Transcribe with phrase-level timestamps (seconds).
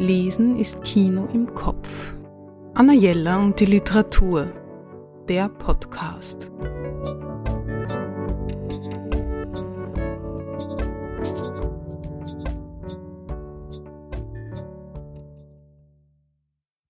[0.00, 2.14] Lesen ist Kino im Kopf.
[2.72, 4.50] Anna Jella und die Literatur.
[5.28, 6.50] Der Podcast.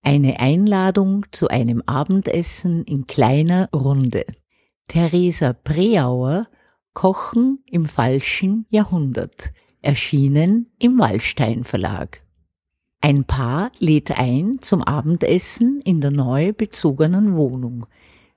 [0.03, 4.25] Eine Einladung zu einem Abendessen in kleiner Runde.
[4.87, 6.47] Theresa Preauer
[6.95, 9.53] Kochen im falschen Jahrhundert,
[9.83, 12.23] erschienen im Wallstein Verlag.
[13.03, 17.87] Ein Paar lädt ein zum Abendessen in der neu bezogenen Wohnung.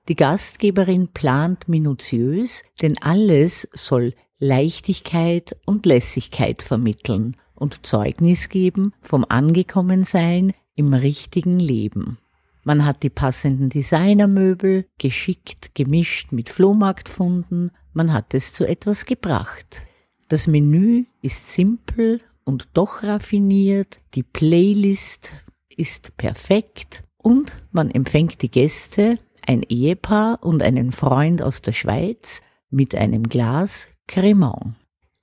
[0.08, 9.26] Die Gastgeberin plant minutiös, denn alles soll Leichtigkeit und Lässigkeit vermitteln und Zeugnis geben vom
[9.28, 12.18] Angekommensein im richtigen Leben.
[12.64, 19.86] Man hat die passenden Designermöbel geschickt gemischt mit Flohmarktfunden, man hat es zu etwas gebracht.
[20.28, 25.32] Das Menü ist simpel und doch raffiniert, die Playlist
[25.68, 32.42] ist perfekt und man empfängt die Gäste, ein Ehepaar und einen Freund aus der Schweiz,
[32.70, 34.74] mit einem Glas Cremant.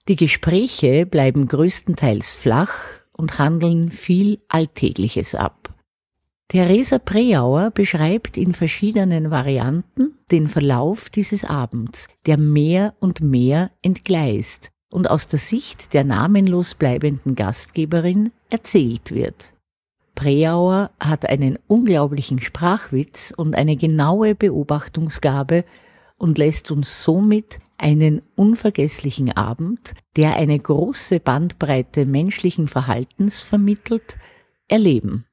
[0.08, 2.74] Die Gespräche bleiben größtenteils flach
[3.12, 5.76] und handeln viel Alltägliches ab.
[6.48, 14.71] Theresa Preauer beschreibt in verschiedenen Varianten den Verlauf dieses Abends, der mehr und mehr entgleist
[14.92, 19.54] und aus der Sicht der namenlos bleibenden Gastgeberin erzählt wird.
[20.14, 25.64] Preauer hat einen unglaublichen Sprachwitz und eine genaue Beobachtungsgabe
[26.18, 34.18] und lässt uns somit einen unvergesslichen Abend, der eine große Bandbreite menschlichen Verhaltens vermittelt,
[34.68, 35.26] erleben.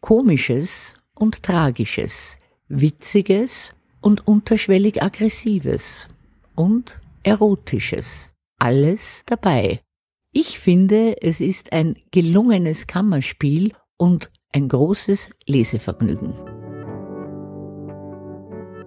[0.00, 6.06] Komisches und Tragisches, Witziges und unterschwellig Aggressives
[6.54, 8.35] und Erotisches.
[8.58, 9.80] Alles dabei.
[10.32, 16.34] Ich finde, es ist ein gelungenes Kammerspiel und ein großes Lesevergnügen.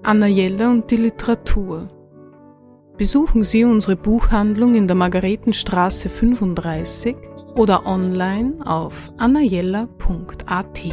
[0.04, 1.90] Anna Jelle und die Literatur.
[2.98, 7.16] Besuchen Sie unsere Buchhandlung in der Margaretenstraße 35
[7.56, 10.84] oder online auf annajella.at.